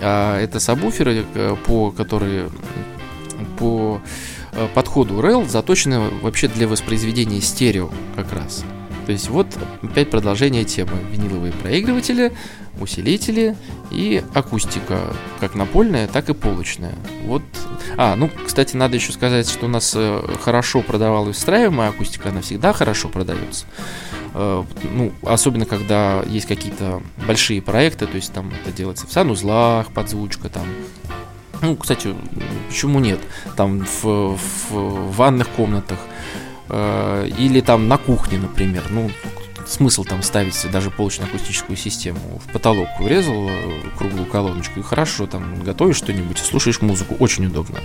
А 0.00 0.40
это 0.40 0.60
сабвуферы, 0.60 1.24
э, 1.34 1.56
по 1.66 1.90
которые 1.90 2.50
по 3.58 4.00
подходу 4.72 5.20
REL 5.20 5.48
заточены 5.48 5.98
вообще 6.22 6.46
для 6.46 6.68
воспроизведения 6.68 7.40
стерео 7.40 7.90
как 8.14 8.32
раз. 8.32 8.64
То 9.06 9.12
есть 9.12 9.28
вот 9.28 9.46
опять 9.82 10.10
продолжение 10.10 10.64
темы. 10.64 10.92
Виниловые 11.10 11.52
проигрыватели, 11.52 12.32
усилители 12.80 13.56
и 13.90 14.22
акустика, 14.34 15.14
как 15.40 15.54
напольная, 15.54 16.08
так 16.08 16.28
и 16.28 16.34
полочная. 16.34 16.94
Вот. 17.24 17.42
А, 17.96 18.16
ну, 18.16 18.30
кстати, 18.44 18.76
надо 18.76 18.96
еще 18.96 19.12
сказать, 19.12 19.48
что 19.48 19.66
у 19.66 19.68
нас 19.68 19.92
э, 19.96 20.26
хорошо 20.42 20.82
продавалась 20.82 21.36
встраиваемая 21.36 21.90
акустика, 21.90 22.30
она 22.30 22.40
всегда 22.40 22.72
хорошо 22.72 23.08
продается. 23.08 23.66
Э, 24.34 24.64
ну, 24.92 25.12
особенно 25.22 25.66
когда 25.66 26.22
есть 26.26 26.46
какие-то 26.46 27.02
большие 27.26 27.62
проекты, 27.62 28.06
то 28.06 28.16
есть 28.16 28.32
там 28.32 28.52
это 28.62 28.76
делается 28.76 29.06
в 29.06 29.12
санузлах, 29.12 29.92
подзвучка 29.92 30.48
там 30.48 30.66
Ну, 31.62 31.76
кстати, 31.76 32.14
почему 32.68 32.98
нет? 32.98 33.20
Там 33.56 33.86
в, 34.02 34.36
в 34.70 35.16
ванных 35.16 35.48
комнатах 35.50 35.98
э, 36.68 37.28
или 37.38 37.60
там 37.60 37.88
на 37.88 37.96
кухне, 37.96 38.38
например. 38.38 38.82
Ну, 38.90 39.10
смысл 39.66 40.04
там 40.04 40.22
ставить 40.22 40.54
даже 40.70 40.90
полочно-акустическую 40.90 41.76
систему. 41.76 42.40
В 42.46 42.52
потолок 42.52 42.88
урезал 43.00 43.48
э, 43.48 43.82
круглую 43.96 44.26
колоночку 44.26 44.80
и 44.80 44.82
хорошо 44.82 45.26
там 45.26 45.62
готовишь 45.62 45.96
что-нибудь 45.96 46.38
слушаешь 46.38 46.80
музыку. 46.80 47.16
Очень 47.18 47.46
удобно. 47.46 47.80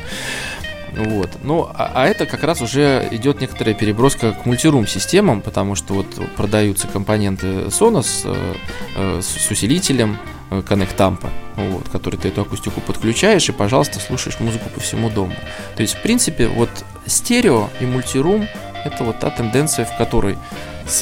Вот. 0.95 1.29
Ну, 1.43 1.69
а, 1.73 1.91
а 1.93 2.07
это 2.07 2.25
как 2.25 2.43
раз 2.43 2.61
уже 2.61 3.07
идет 3.11 3.41
некоторая 3.41 3.75
переброска 3.75 4.33
к 4.33 4.45
мультирум 4.45 4.87
системам, 4.87 5.41
потому 5.41 5.75
что 5.75 5.93
вот 5.93 6.07
продаются 6.35 6.87
компоненты 6.87 7.67
Sonos 7.67 8.21
э, 8.25 8.55
э, 8.95 9.21
с 9.21 9.51
усилителем 9.51 10.17
э, 10.49 10.61
Connect 10.67 10.95
Tampa, 10.97 11.29
вот, 11.55 11.89
который 11.89 12.17
ты 12.17 12.29
эту 12.29 12.41
акустику 12.41 12.81
подключаешь 12.81 13.47
и, 13.49 13.51
пожалуйста, 13.51 13.99
слушаешь 13.99 14.39
музыку 14.39 14.69
по 14.69 14.79
всему 14.79 15.09
дому. 15.09 15.35
То 15.75 15.81
есть, 15.81 15.95
в 15.95 16.01
принципе, 16.01 16.47
вот 16.47 16.69
стерео 17.05 17.69
и 17.79 17.85
мультирум 17.85 18.47
это 18.85 19.03
вот 19.03 19.19
та 19.19 19.29
тенденция, 19.29 19.85
в 19.85 19.97
которой, 19.97 20.37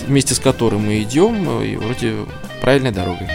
вместе 0.08 0.34
с 0.34 0.39
которой 0.39 0.80
мы 0.80 1.02
идем, 1.02 1.62
э, 1.62 1.67
и 1.67 1.76
вроде 1.76 2.15
правильной 2.62 2.91
дорогой. 2.91 3.28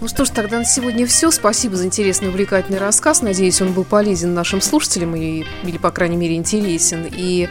Ну 0.00 0.08
что 0.08 0.24
ж, 0.24 0.30
тогда 0.30 0.58
на 0.58 0.64
сегодня 0.64 1.06
все. 1.06 1.30
Спасибо 1.30 1.76
за 1.76 1.86
интересный 1.86 2.28
увлекательный 2.28 2.78
рассказ. 2.78 3.22
Надеюсь, 3.22 3.60
он 3.62 3.72
был 3.72 3.84
полезен 3.84 4.34
нашим 4.34 4.60
слушателям 4.60 5.16
и, 5.16 5.44
или, 5.64 5.78
по 5.78 5.90
крайней 5.90 6.16
мере, 6.16 6.36
интересен. 6.36 7.06
И 7.10 7.48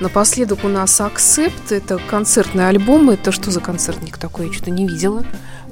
напоследок 0.00 0.64
у 0.64 0.68
нас 0.68 1.00
«Акцепт». 1.00 1.72
Это 1.72 1.98
концертный 1.98 2.68
альбом. 2.68 3.10
Это 3.10 3.32
что 3.32 3.50
за 3.50 3.60
концертник 3.60 4.18
такой? 4.18 4.48
Я 4.48 4.52
что-то 4.52 4.70
не 4.70 4.86
видела. 4.86 5.24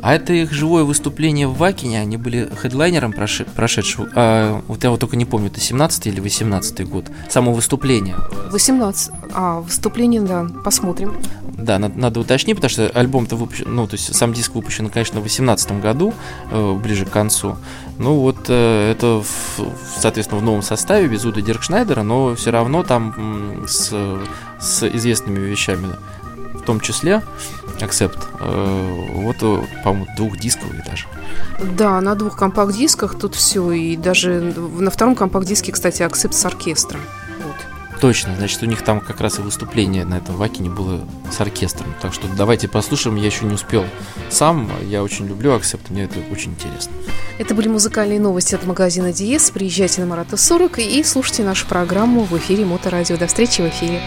А 0.03 0.15
это 0.15 0.33
их 0.33 0.53
живое 0.53 0.83
выступление 0.83 1.47
в 1.47 1.57
Вакине, 1.57 2.01
они 2.01 2.17
были 2.17 2.51
хедлайнером 2.61 3.13
прошедшего, 3.13 4.09
а, 4.17 4.61
вот 4.67 4.83
я 4.83 4.91
вот 4.91 4.99
только 4.99 5.17
не 5.17 5.25
помню, 5.25 5.47
это 5.47 5.61
17 5.61 6.09
или 6.09 6.19
18 6.19 6.89
год, 6.89 7.07
само 7.31 7.53
выступление. 7.53 8.17
18, 8.51 9.13
а, 9.33 9.61
выступление, 9.61 10.21
да, 10.23 10.45
посмотрим. 10.65 11.15
Да, 11.57 11.79
надо, 11.79 11.97
надо 11.97 12.21
уточнить, 12.21 12.57
потому 12.57 12.71
что 12.71 12.89
альбом-то 12.89 13.37
выпущен, 13.37 13.73
ну, 13.73 13.87
то 13.87 13.95
есть 13.95 14.13
сам 14.13 14.33
диск 14.33 14.57
выпущен, 14.57 14.91
конечно, 14.91 15.21
в 15.21 15.23
18 15.23 15.81
году, 15.81 16.13
э, 16.51 16.75
ближе 16.83 17.07
к 17.07 17.11
концу. 17.11 17.57
Ну, 18.03 18.17
вот 18.17 18.47
э, 18.49 18.91
это, 18.91 19.23
в, 19.23 19.61
соответственно, 20.01 20.41
в 20.41 20.45
новом 20.45 20.63
составе, 20.63 21.07
без 21.07 21.25
Уда 21.25 21.41
Диркшнайдера, 21.41 22.03
но 22.03 22.35
все 22.35 22.51
равно 22.51 22.83
там 22.83 23.65
с, 23.69 23.93
с 24.61 24.83
известными 24.83 25.39
вещами 25.39 25.87
в 26.55 26.65
том 26.65 26.81
числе 26.81 27.23
Accept. 27.79 28.19
Э, 28.41 29.13
вот, 29.15 29.37
э, 29.41 29.63
по-моему, 29.85 30.07
двухдисковый 30.17 30.83
даже. 30.85 31.07
Да, 31.77 32.01
на 32.01 32.17
двух 32.17 32.37
компакт-дисках 32.37 33.17
тут 33.19 33.37
все. 33.37 33.71
И 33.71 33.97
даже 33.97 34.41
на 34.41 34.91
втором 34.91 35.15
компакт-диске, 35.15 35.71
кстати, 35.71 36.03
Accept 36.03 36.33
с 36.33 36.45
оркестром. 36.45 37.01
Точно, 38.03 38.35
значит, 38.35 38.61
у 38.65 38.67
них 38.67 38.83
там 38.83 39.01
как 39.01 39.21
раз 39.21 39.39
и 39.39 39.43
выступление 39.43 40.05
на 40.05 40.15
этом 40.15 40.35
Вакине 40.35 40.69
было 40.69 41.07
с 41.31 41.41
оркестром. 41.41 41.95
Так 42.03 42.13
что 42.13 42.27
давайте 42.37 42.67
послушаем, 42.67 43.15
я 43.15 43.27
еще 43.27 43.45
не 43.45 43.55
успел 43.55 43.85
сам. 44.29 44.69
Я 44.89 45.05
очень 45.05 45.29
люблю 45.29 45.55
акцепт, 45.55 45.89
мне 45.89 46.03
это 46.03 46.19
очень 46.33 46.51
интересно. 46.51 46.91
Это 47.39 47.55
были 47.55 47.69
музыкальные 47.69 48.19
новости 48.19 48.57
от 48.57 48.67
магазина 48.67 49.13
Диес. 49.13 49.53
Приезжайте 49.53 50.01
на 50.01 50.09
Марата 50.09 50.37
40 50.37 50.81
и 50.81 51.05
слушайте 51.05 51.45
нашу 51.45 51.69
программу 51.69 52.25
в 52.25 52.37
эфире 52.39 52.65
Моторадио. 52.65 53.17
До 53.17 53.29
встречи 53.29 53.61
в 53.61 53.69
эфире. 53.69 54.01